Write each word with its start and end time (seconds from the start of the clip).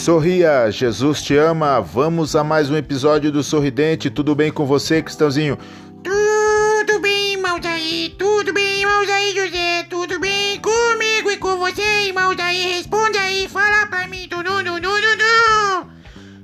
Sorria, 0.00 0.70
Jesus 0.70 1.20
te 1.20 1.36
ama. 1.36 1.78
Vamos 1.78 2.34
a 2.34 2.42
mais 2.42 2.70
um 2.70 2.76
episódio 2.76 3.30
do 3.30 3.42
Sorridente. 3.42 4.08
Tudo 4.08 4.34
bem 4.34 4.50
com 4.50 4.64
você, 4.64 5.02
Cristãozinho? 5.02 5.58
Tudo 6.02 7.00
bem, 7.00 7.34
irmãos 7.34 7.60
aí? 7.66 8.14
Tudo 8.18 8.50
bem, 8.50 8.80
irmãos 8.80 9.10
aí, 9.10 9.34
José? 9.34 9.86
Tudo 9.90 10.18
bem 10.18 10.58
comigo 10.58 11.30
e 11.30 11.36
com 11.36 11.58
você, 11.58 12.06
irmãos 12.06 12.38
aí? 12.38 12.72
Responde 12.72 13.18
aí, 13.18 13.46
fala 13.46 13.86
pra 13.88 14.08
mim, 14.08 14.26
tudo, 14.26 14.64
tudo, 14.64 14.80
tudo. 14.80 15.90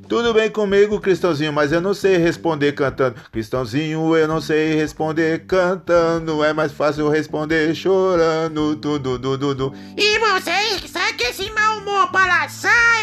Tudo 0.06 0.34
bem 0.34 0.50
comigo, 0.50 1.00
Cristãozinho, 1.00 1.52
mas 1.52 1.72
eu 1.72 1.80
não 1.80 1.94
sei 1.94 2.18
responder 2.18 2.72
cantando. 2.72 3.16
Cristãozinho, 3.32 4.14
eu 4.14 4.28
não 4.28 4.40
sei 4.40 4.74
responder 4.74 5.46
cantando. 5.46 6.44
É 6.44 6.52
mais 6.52 6.72
fácil 6.72 7.08
responder 7.08 7.74
chorando. 7.74 8.76
Tudo, 8.76 9.18
tudo, 9.18 9.38
tudo. 9.38 9.74
Irmão, 9.96 10.40
sai, 10.42 10.78
sai 10.86 11.14
que 11.14 11.24
esse 11.24 11.50
mau 11.50 11.78
humor 11.78 12.10
pra 12.12 12.26
lá, 12.26 12.48
sai. 12.48 12.96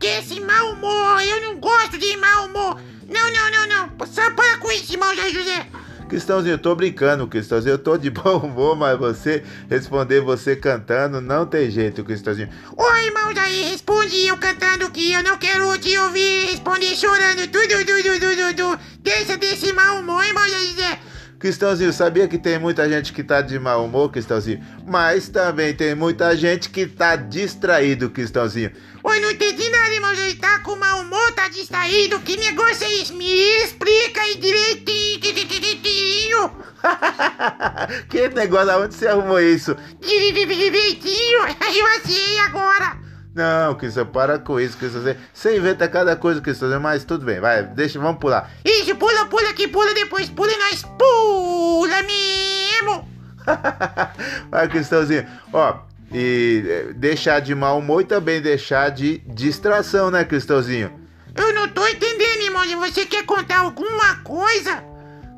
Que 0.00 0.06
esse 0.06 0.40
mau 0.40 0.72
humor, 0.72 1.22
eu 1.22 1.42
não 1.42 1.60
gosto 1.60 1.98
de 1.98 2.16
mau 2.16 2.46
humor. 2.46 2.80
Não, 3.06 3.30
não, 3.30 3.50
não, 3.50 3.66
não. 3.68 4.06
Só 4.06 4.30
para 4.30 4.56
com 4.56 4.72
isso, 4.72 4.94
irmão 4.94 5.14
José. 5.14 5.66
Cristãozinho, 6.08 6.54
eu 6.54 6.58
tô 6.58 6.74
brincando, 6.74 7.26
Cristãozinho. 7.26 7.74
Eu 7.74 7.78
tô 7.78 7.98
de 7.98 8.08
bom 8.10 8.38
humor, 8.38 8.74
mas 8.74 8.98
você 8.98 9.44
responder 9.68 10.22
você 10.22 10.56
cantando 10.56 11.20
não 11.20 11.44
tem 11.44 11.70
jeito, 11.70 12.02
Cristãozinho. 12.02 12.48
Oi, 12.78 13.06
irmãos 13.08 13.36
aí, 13.36 13.62
responde 13.64 14.26
eu 14.26 14.38
cantando 14.38 14.90
que 14.90 15.12
eu 15.12 15.22
não 15.22 15.36
quero 15.36 15.78
te 15.78 15.98
ouvir 15.98 16.46
responder 16.46 16.96
chorando. 16.96 17.46
Tudo, 17.48 17.84
tudo, 17.84 18.18
tudo, 18.18 18.54
tudo. 18.56 18.80
Deixa 19.00 19.36
desse 19.36 19.70
mau 19.74 20.00
humor, 20.00 20.24
irmão 20.24 20.48
José. 20.48 20.98
Cristãozinho, 21.40 21.90
sabia 21.90 22.28
que 22.28 22.36
tem 22.36 22.58
muita 22.58 22.86
gente 22.86 23.14
que 23.14 23.24
tá 23.24 23.40
de 23.40 23.58
mau 23.58 23.86
humor, 23.86 24.10
Cristãozinho? 24.12 24.62
Mas 24.86 25.26
também 25.26 25.74
tem 25.74 25.94
muita 25.94 26.36
gente 26.36 26.68
que 26.68 26.86
tá 26.86 27.16
distraído, 27.16 28.10
Cristãozinho. 28.10 28.70
Oi, 29.02 29.20
não 29.20 29.30
entendi 29.30 29.66
nada, 29.70 29.94
irmão 29.94 30.14
Zé. 30.14 30.34
Tá 30.34 30.58
com 30.58 30.76
mau 30.76 31.00
humor, 31.00 31.32
tá 31.32 31.48
distraído? 31.48 32.20
Que 32.20 32.36
negócio 32.36 32.84
é 32.84 32.92
esse? 32.92 33.14
Me 33.14 33.24
explica 33.64 34.20
aí 34.20 34.36
direitinho. 34.36 35.18
Direitinho. 35.18 36.52
que 38.10 38.28
negócio, 38.28 38.70
aonde 38.72 38.94
você 38.94 39.08
arrumou 39.08 39.40
isso? 39.40 39.74
Direitinho. 40.02 41.38
Eu 41.74 41.86
achei 41.86 42.38
agora. 42.40 42.99
Não, 43.40 43.74
Cristão, 43.74 44.04
para 44.04 44.38
com 44.38 44.60
isso, 44.60 44.76
Cristão. 44.76 45.02
Você 45.32 45.56
inventa 45.56 45.88
cada 45.88 46.14
coisa, 46.14 46.42
Cristão, 46.42 46.78
mas 46.78 47.04
tudo 47.04 47.24
bem, 47.24 47.40
vai, 47.40 47.62
deixa, 47.62 47.98
vamos 47.98 48.20
pular. 48.20 48.50
Isso, 48.62 48.94
pula, 48.96 49.24
pula 49.26 49.48
aqui, 49.48 49.66
pula 49.66 49.94
depois, 49.94 50.28
pula 50.28 50.52
e 50.52 50.58
nós 50.58 50.82
pula 50.98 52.02
mesmo. 52.02 53.08
vai, 54.50 54.68
Cristãozinho, 54.68 55.26
ó, 55.54 55.78
e 56.12 56.64
eh, 56.66 56.92
deixar 56.94 57.40
de 57.40 57.54
mau 57.54 57.78
humor 57.78 58.02
e 58.02 58.04
também 58.04 58.42
deixar 58.42 58.90
de 58.90 59.18
distração, 59.26 60.10
né, 60.10 60.22
Cristãozinho? 60.22 60.92
Eu 61.34 61.54
não 61.54 61.66
tô 61.68 61.86
entendendo, 61.86 62.42
irmão. 62.42 62.60
Você 62.80 63.06
quer 63.06 63.24
contar 63.24 63.60
alguma 63.60 64.16
coisa? 64.16 64.84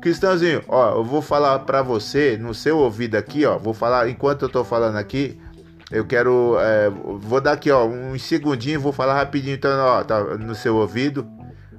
Cristãozinho, 0.01 0.61
ó, 0.67 0.95
eu 0.95 1.03
vou 1.05 1.21
falar 1.21 1.59
pra 1.59 1.81
você 1.81 2.35
no 2.37 2.53
seu 2.53 2.79
ouvido 2.79 3.15
aqui, 3.15 3.45
ó. 3.45 3.57
Vou 3.57 3.73
falar 3.73 4.09
enquanto 4.09 4.41
eu 4.41 4.49
tô 4.49 4.65
falando 4.65 4.97
aqui. 4.97 5.39
Eu 5.93 6.05
quero. 6.05 6.57
é, 6.59 6.89
vou 6.89 7.39
dar 7.39 7.53
aqui, 7.53 7.69
ó, 7.69 7.85
uns 7.85 8.23
segundinhos, 8.23 8.81
vou 8.81 8.91
falar 8.91 9.13
rapidinho, 9.13 9.53
então, 9.53 9.71
ó, 9.79 10.03
tá 10.03 10.23
no 10.37 10.55
seu 10.55 10.75
ouvido. 10.75 11.27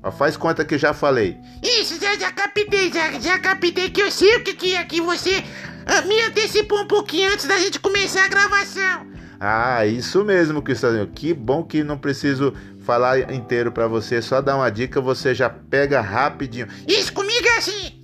Ó, 0.03 0.11
faz 0.13 0.37
conta 0.37 0.65
que 0.65 0.75
eu 0.75 0.79
já 0.79 0.95
falei. 0.95 1.37
Isso, 1.63 2.01
já, 2.01 2.17
já 2.17 2.31
captei, 2.31 2.93
já, 2.93 3.19
já 3.19 3.39
captei 3.41 3.91
que 3.91 4.01
eu 4.01 4.11
sei 4.13 4.37
o 4.37 4.45
que, 4.45 4.55
que 4.55 4.77
é 4.77 4.85
que 4.85 5.01
você 5.01 5.43
ah, 5.85 6.03
me 6.03 6.21
antecipou 6.23 6.81
um 6.81 6.87
pouquinho 6.87 7.33
antes 7.33 7.47
da 7.47 7.59
gente 7.59 7.81
começar 7.81 8.25
a 8.25 8.29
gravação. 8.29 9.07
Ah, 9.41 9.85
isso 9.85 10.25
mesmo, 10.25 10.63
Cristãozinho. 10.63 11.07
Que 11.09 11.35
bom 11.35 11.63
que 11.63 11.83
não 11.83 11.99
preciso 11.99 12.55
falar 12.81 13.33
inteiro 13.33 13.73
pra 13.73 13.87
você. 13.87 14.23
Só 14.23 14.41
dar 14.41 14.57
uma 14.57 14.71
dica, 14.71 15.01
você 15.01 15.35
já 15.35 15.51
pega 15.51 16.01
rapidinho. 16.01 16.69
Isso 16.87 17.13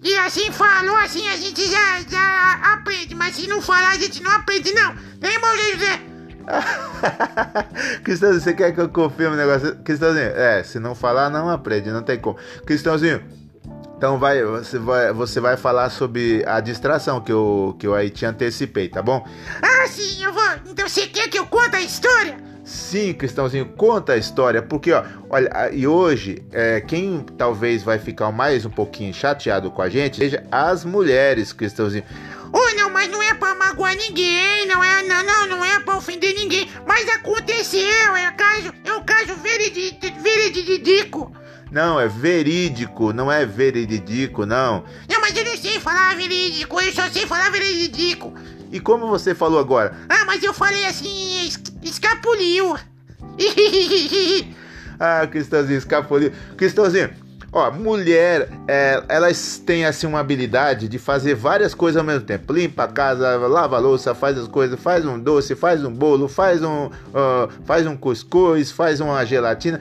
e 0.02 0.16
assim 0.18 0.50
falou, 0.50 0.96
assim 0.96 1.28
a 1.28 1.36
gente 1.36 1.66
já, 1.70 2.00
já 2.08 2.72
aprende, 2.72 3.14
mas 3.14 3.36
se 3.36 3.46
não 3.46 3.60
falar 3.60 3.90
a 3.90 3.98
gente 3.98 4.22
não 4.22 4.30
aprende 4.30 4.72
não. 4.72 4.94
Irmão 5.22 5.56
José? 5.56 6.00
Cristãozinho, 8.02 8.40
você 8.40 8.54
quer 8.54 8.72
que 8.72 8.80
eu 8.80 8.88
confirme 8.88 9.34
o 9.34 9.38
negócio? 9.38 9.76
Cristãozinho, 9.76 10.24
é, 10.24 10.62
se 10.62 10.78
não 10.78 10.94
falar, 10.94 11.28
não 11.28 11.50
aprende, 11.50 11.90
não 11.90 12.02
tem 12.02 12.18
como. 12.18 12.38
Cristãozinho, 12.66 13.22
então 14.00 14.18
vai, 14.18 14.42
você 14.42 14.78
vai, 14.78 15.12
você 15.12 15.40
vai 15.40 15.58
falar 15.58 15.90
sobre 15.90 16.42
a 16.46 16.58
distração 16.60 17.20
que 17.20 17.30
eu, 17.30 17.76
que 17.78 17.86
eu 17.86 17.94
aí 17.94 18.08
te 18.08 18.24
antecipei, 18.24 18.88
tá 18.88 19.02
bom? 19.02 19.22
Ah, 19.60 19.86
sim, 19.86 20.24
eu 20.24 20.32
vou. 20.32 20.42
Então 20.66 20.88
você 20.88 21.06
quer 21.06 21.28
que 21.28 21.38
eu 21.38 21.46
conte 21.46 21.76
a 21.76 21.82
história? 21.82 22.49
Sim, 22.64 23.12
Cristãozinho, 23.14 23.66
conta 23.66 24.12
a 24.12 24.16
história, 24.16 24.62
porque 24.62 24.92
ó, 24.92 25.02
olha, 25.28 25.70
e 25.72 25.86
hoje, 25.86 26.42
é, 26.52 26.80
quem 26.80 27.24
talvez 27.36 27.82
vai 27.82 27.98
ficar 27.98 28.30
mais 28.30 28.64
um 28.64 28.70
pouquinho 28.70 29.12
chateado 29.14 29.70
com 29.70 29.82
a 29.82 29.88
gente, 29.88 30.18
seja 30.18 30.44
as 30.50 30.84
mulheres, 30.84 31.52
Cristãozinho. 31.52 32.04
Oh, 32.52 32.76
não, 32.76 32.90
mas 32.90 33.08
não 33.08 33.22
é 33.22 33.32
pra 33.32 33.54
magoar 33.54 33.96
ninguém, 33.96 34.66
não 34.66 34.82
é, 34.82 35.02
não, 35.04 35.24
não, 35.24 35.46
não 35.46 35.64
é 35.64 35.78
pra 35.80 35.96
ofender 35.96 36.34
ninguém. 36.34 36.68
Mas 36.86 37.08
aconteceu, 37.08 38.16
é 38.16 38.30
caso, 38.32 38.72
é 38.84 38.92
um 38.92 39.04
caso 39.04 39.34
veridico. 39.36 41.32
Não, 41.70 42.00
é 42.00 42.08
verídico, 42.08 43.12
não 43.12 43.30
é 43.30 43.46
veridico, 43.46 44.44
não. 44.44 44.84
Não, 45.08 45.20
mas 45.20 45.36
eu 45.36 45.44
não 45.44 45.56
sei 45.56 45.78
falar 45.78 46.16
verídico, 46.16 46.80
eu 46.80 46.92
só 46.92 47.08
sei 47.08 47.26
falar 47.26 47.50
veridico. 47.50 48.34
E 48.72 48.78
como 48.80 49.06
você 49.08 49.34
falou 49.34 49.58
agora? 49.58 49.92
Ah, 50.08 50.24
mas 50.26 50.42
eu 50.42 50.52
falei 50.54 50.86
assim, 50.86 51.46
es- 51.46 51.60
escapuliu. 51.82 52.76
Ah, 55.02 55.26
Cristãozinho, 55.26 55.78
escapuliu. 55.78 56.30
Cristãozinho, 56.58 57.08
ó, 57.50 57.70
mulher, 57.70 58.50
é, 58.68 59.02
elas 59.08 59.56
têm 59.64 59.86
assim 59.86 60.06
uma 60.06 60.20
habilidade 60.20 60.88
de 60.88 60.98
fazer 60.98 61.34
várias 61.34 61.72
coisas 61.72 61.96
ao 61.98 62.04
mesmo 62.04 62.26
tempo. 62.26 62.52
Limpa 62.52 62.84
a 62.84 62.88
casa, 62.88 63.36
lava 63.48 63.76
a 63.76 63.78
louça, 63.80 64.14
faz 64.14 64.36
as 64.36 64.46
coisas, 64.46 64.78
faz 64.78 65.06
um 65.06 65.18
doce, 65.18 65.54
faz 65.56 65.82
um 65.82 65.90
bolo, 65.90 66.28
faz 66.28 66.62
um, 66.62 66.90
ah, 67.14 67.48
faz 67.64 67.86
um 67.86 67.96
cuscuz, 67.96 68.70
faz 68.70 69.00
uma 69.00 69.24
gelatina. 69.24 69.80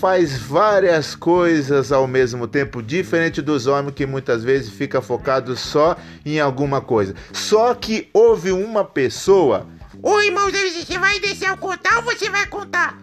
Faz 0.00 0.36
várias 0.36 1.14
coisas 1.14 1.90
ao 1.90 2.06
mesmo 2.06 2.46
tempo, 2.46 2.82
diferente 2.82 3.42
dos 3.42 3.66
homens 3.66 3.94
que 3.94 4.06
muitas 4.06 4.44
vezes 4.44 4.70
fica 4.70 5.00
focado 5.00 5.56
só 5.56 5.96
em 6.24 6.38
alguma 6.38 6.80
coisa. 6.80 7.14
Só 7.32 7.74
que 7.74 8.08
houve 8.12 8.52
uma 8.52 8.84
pessoa 8.84 9.66
Ô, 10.02 10.20
irmão, 10.20 10.48
você 10.48 10.98
vai 10.98 11.18
deixar 11.18 11.48
eu 11.48 11.56
contar 11.56 11.96
ou 11.96 12.04
você 12.04 12.30
vai 12.30 12.46
contar? 12.46 12.96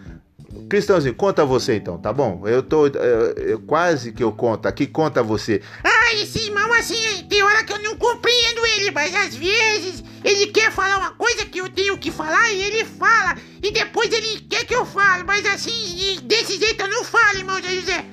Cristãozinho, 0.70 1.14
conta 1.14 1.46
você 1.46 1.76
então, 1.76 1.98
tá 1.98 2.12
bom? 2.12 2.42
Eu 2.48 2.64
tô. 2.64 2.88
eu- 2.88 3.34
eu- 3.38 3.60
quase 3.60 4.12
que 4.12 4.24
eu 4.24 4.32
conto 4.32 4.68
aqui, 4.68 4.88
conta 4.88 5.22
você. 5.22 5.62
Ah, 5.84 6.14
esse 6.16 6.40
irmão 6.48 6.74
assim, 6.74 7.24
tem 7.30 7.44
hora 7.44 7.64
que 7.64 7.72
eu 7.74 7.82
não 7.84 7.96
compreendo 7.98 8.66
ele, 8.66 8.92
mas 8.92 9.14
às 9.16 9.36
vezes 9.36 10.04
ele 10.24 10.48
quer 10.48 10.72
falar 10.72 10.98
uma 10.98 11.12
coisa 11.12 11.46
que 11.46 11.60
eu 11.60 11.70
tenho 11.70 11.98
que 11.98 12.10
falar 12.12 12.52
e 12.52 12.62
ele 12.62 12.84
fala. 12.86 13.36
E 13.62 13.72
depois 13.72 14.12
ele 14.12 14.40
quer 14.50 14.66
que 14.66 14.74
eu 14.76 14.86
fale, 14.86 15.24
mas 15.24 15.46
assim, 15.46 16.20
desse 16.24 16.58
jeito 16.58 16.82
eu 16.82 16.90
não 16.90 17.04
falo, 17.04 17.38
irmão 17.38 17.62
José. 17.62 18.04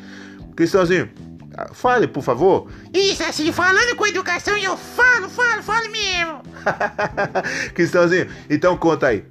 Cristãozinho, 0.54 1.10
ah, 1.56 1.72
fale, 1.72 2.06
por 2.06 2.22
favor. 2.22 2.69
Isso, 2.92 3.22
assim, 3.25 3.50
falando 3.52 3.97
com 3.97 4.06
educação 4.06 4.56
eu 4.58 4.76
falo, 4.76 5.28
falo, 5.31 5.62
falo 5.62 5.91
mesmo. 5.91 6.42
Cristãozinho, 7.75 8.28
então 8.50 8.76
conta 8.76 9.08
aí. 9.08 9.25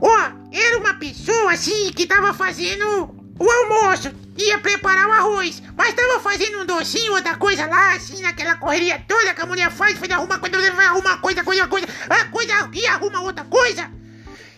Ó, 0.00 0.39
era 0.52 0.78
uma 0.78 0.94
pessoa 0.94 1.52
assim 1.52 1.92
que 1.92 2.06
tava 2.06 2.34
fazendo 2.34 3.14
o 3.38 3.50
almoço, 3.50 4.12
ia 4.36 4.58
preparar 4.58 5.08
o 5.08 5.12
arroz, 5.12 5.62
mas 5.76 5.94
tava 5.94 6.20
fazendo 6.20 6.60
um 6.60 6.66
docinho, 6.66 7.14
outra 7.14 7.36
coisa 7.36 7.66
lá, 7.66 7.94
assim, 7.94 8.20
naquela 8.20 8.56
correria 8.56 9.02
toda 9.08 9.32
que 9.32 9.40
a 9.40 9.46
mulher 9.46 9.70
faz, 9.70 9.98
faz 9.98 10.10
arruma 10.10 10.38
coisa, 10.38 10.72
vai 10.72 10.86
arrumar 10.86 11.18
coisa, 11.18 11.42
coisa, 11.42 11.66
coisa, 11.66 11.86
a 12.08 12.24
coisa 12.26 12.70
e 12.72 12.86
arruma 12.86 13.22
outra 13.22 13.44
coisa. 13.44 13.90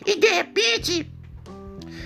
E 0.04 0.16
de 0.16 0.28
repente, 0.28 1.12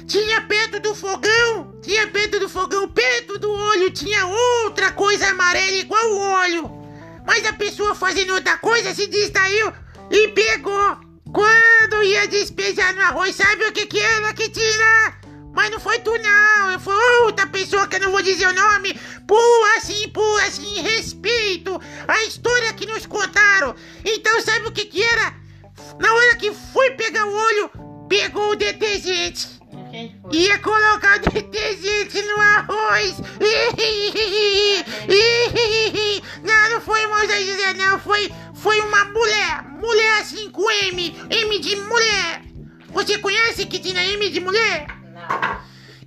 tinha 0.07 0.43
perto 0.43 0.81
do 0.81 0.95
fogão, 0.95 1.75
tinha 1.83 2.07
perto 2.09 2.41
do 2.41 2.49
fogão, 2.49 2.89
perto 2.89 3.39
do 3.39 3.51
olho, 3.51 3.91
tinha 3.91 4.27
outra 4.27 4.93
coisa 4.93 5.29
amarela 5.29 5.77
igual 5.77 6.13
o 6.13 6.19
olho. 6.19 6.71
Mas 7.27 7.45
a 7.47 7.53
pessoa 7.53 7.95
fazendo 7.95 8.35
outra 8.35 8.59
coisa 8.59 8.95
se 8.95 9.07
distraiu 9.07 9.73
e 10.11 10.29
pegou. 10.29 10.99
Quando 11.33 11.76
ia 12.07 12.29
despejar 12.29 12.95
no 12.95 13.03
arroz, 13.03 13.35
sabe 13.35 13.65
o 13.65 13.73
que 13.73 13.87
que 13.87 13.99
era 13.99 14.33
que 14.33 14.49
tira? 14.49 15.15
Mas 15.53 15.71
não 15.71 15.81
foi 15.81 15.99
tu 16.01 16.13
não, 16.19 16.79
foi 16.79 16.95
outra 17.25 17.47
pessoa 17.47 17.87
que 17.87 17.97
eu 17.97 18.01
não 18.01 18.13
vou 18.13 18.23
dizer 18.23 18.47
o 18.47 18.53
nome. 18.53 18.93
Por 19.27 19.77
assim, 19.77 20.09
por 20.11 20.41
assim, 20.43 20.83
respeito 20.83 21.81
a 22.07 22.23
história 22.25 22.73
que 22.75 22.87
nos 22.87 23.07
contaram. 23.07 23.75
Então 24.05 24.41
sabe 24.43 24.67
o 24.67 24.73
que 24.73 24.85
que 24.85 25.03
era? 25.03 25.35
Na 25.99 26.13
hora 26.13 26.37
que 26.37 26.53
foi 26.53 26.91
pegar 26.91 27.25
o 27.25 27.35
olho, 27.35 27.71
pegou 28.07 28.51
o 28.51 28.57
detergente. 28.57 29.57
Ia 30.31 30.59
colocar 30.59 31.17
o 31.17 31.31
detergente 31.31 32.21
no 32.23 32.39
arroz. 32.39 33.17
Não, 36.43 36.71
não 36.71 36.81
foi 36.81 37.01
irmão 37.01 37.27
Zé 37.27 37.41
José, 37.41 37.75
não. 37.75 37.99
Foi, 37.99 38.31
foi 38.67 38.81
uma 38.81 39.05
mulher. 39.05 39.65
Mulher 39.81 40.21
assim 40.21 40.51
com 40.51 40.69
M. 40.69 41.15
M 41.31 41.59
de 41.61 41.77
mulher. 41.77 42.43
Você 42.93 43.17
conhece 43.19 43.65
que 43.65 43.79
tinha 43.79 44.05
M 44.05 44.29
de 44.29 44.41
mulher? 44.41 44.89
Não. 45.15 45.59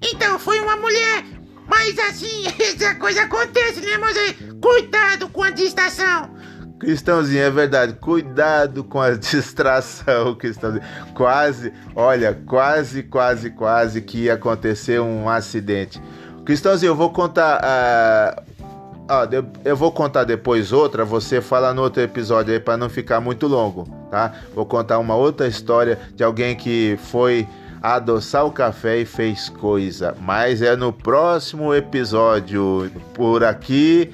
Então, 0.02 0.38
foi 0.38 0.60
uma 0.60 0.76
mulher. 0.76 1.24
Mas 1.66 1.98
assim, 1.98 2.48
essa 2.60 2.96
coisa 2.96 3.22
acontece, 3.22 3.80
né, 3.80 3.98
moça? 3.98 4.20
Cuidado 4.62 5.30
com 5.30 5.42
a 5.42 5.52
distração. 5.52 6.36
Cristãozinho, 6.82 7.44
é 7.44 7.50
verdade. 7.50 7.94
Cuidado 7.94 8.84
com 8.84 9.00
a 9.00 9.12
distração, 9.16 10.36
Cristãozinho. 10.36 10.84
Quase, 11.14 11.72
olha, 11.96 12.34
quase, 12.46 13.04
quase, 13.04 13.52
quase 13.52 14.02
que 14.02 14.24
ia 14.24 14.34
acontecer 14.34 15.00
um 15.00 15.30
acidente. 15.30 16.02
Cristãozinho, 16.46 16.90
eu 16.90 16.96
vou 16.96 17.12
contar. 17.14 17.62
Uh, 17.64 18.49
ah, 19.10 19.28
eu 19.66 19.76
vou 19.76 19.92
contar 19.92 20.24
depois 20.24 20.72
outra, 20.72 21.04
você 21.04 21.42
fala 21.42 21.74
no 21.74 21.82
outro 21.82 22.02
episódio 22.02 22.54
aí 22.54 22.60
para 22.60 22.78
não 22.78 22.88
ficar 22.88 23.20
muito 23.20 23.48
longo, 23.48 23.86
tá? 24.12 24.34
Vou 24.54 24.68
contar 24.68 25.00
uma 25.00 25.16
outra 25.16 25.48
história 25.48 26.00
de 26.16 26.24
alguém 26.24 26.56
que 26.56 26.98
foi 27.06 27.48
adoçar 27.82 28.46
o 28.46 28.52
café 28.52 29.00
e 29.00 29.06
fez 29.06 29.50
coisa, 29.50 30.16
mas 30.22 30.62
é 30.62 30.76
no 30.76 30.94
próximo 30.94 31.74
episódio. 31.74 32.92
Por 33.16 33.44
aqui, 33.44 34.12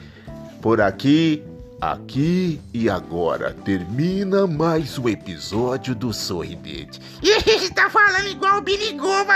por 0.62 0.80
aqui 0.80 1.44
Aqui 1.86 2.60
e 2.74 2.90
agora 2.90 3.54
termina 3.64 4.48
mais 4.48 4.98
um 4.98 5.08
episódio 5.08 5.94
do 5.94 6.12
Sorridente. 6.12 7.00
tá 7.76 7.92
falando 7.92 8.28
igual 8.28 8.58
o 8.58 8.62
Billy 8.62 8.94
Goma. 8.94 9.36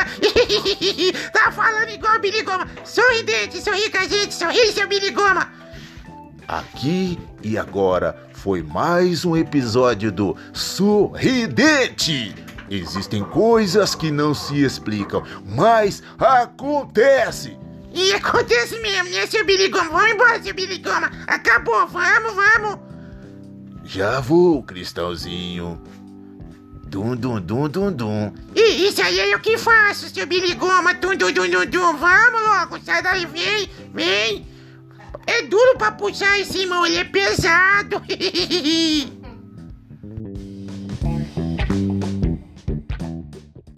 tá 1.32 1.52
falando 1.52 1.90
igual 1.90 2.16
o 2.16 2.20
Billy 2.20 2.42
Goma. 2.42 2.68
Sorridente, 2.84 3.62
sorri 3.62 3.92
com 3.92 4.00
a 4.00 4.08
gente, 4.08 4.34
sorri, 4.34 4.72
seu 4.72 4.88
Billy 4.88 5.12
Goma. 5.12 5.48
Aqui 6.48 7.20
e 7.44 7.56
agora 7.56 8.18
foi 8.34 8.64
mais 8.64 9.24
um 9.24 9.38
episódio 9.38 10.12
do 10.12 10.36
Sorridente. 10.52 12.34
Existem 12.68 13.24
coisas 13.24 13.94
que 13.94 14.10
não 14.10 14.34
se 14.34 14.64
explicam, 14.64 15.22
mas 15.46 16.02
acontece. 16.18 17.56
E 17.94 18.14
acontece 18.14 18.80
mesmo, 18.80 19.10
né, 19.10 19.26
seu 19.26 19.46
Biligoma? 19.46 19.90
Vamos 19.90 20.12
embora, 20.12 20.42
seu 20.42 20.54
Biligoma. 20.54 21.12
Acabou, 21.28 21.88
vamos, 21.88 22.34
vamos. 22.34 22.80
Já 23.84 24.20
vou, 24.20 24.62
Cristãozinho. 24.64 25.82
Dum, 26.86 27.16
dum, 27.16 27.40
dum, 27.40 27.68
dum, 27.70 27.92
dum. 27.92 28.34
E 28.56 28.88
isso 28.88 29.02
aí 29.02 29.20
é 29.20 29.36
o 29.36 29.40
que 29.40 29.58
faço, 29.58 30.10
seu 30.10 30.26
Biligoma. 30.26 30.94
Dum, 30.94 31.16
dum, 31.16 31.32
dum, 31.32 31.50
dum, 31.50 31.66
dum. 31.66 31.98
Vamos 31.98 32.42
logo, 32.42 32.80
sai 32.84 33.02
daí, 33.02 33.26
vem, 33.26 33.70
vem. 33.94 34.48
É 35.26 35.44
duro 35.44 35.78
pra 35.78 35.92
puxar 35.92 36.40
esse 36.40 36.66
mão, 36.66 36.86
ele 36.86 36.98
é 36.98 37.04
pesado. 37.04 38.02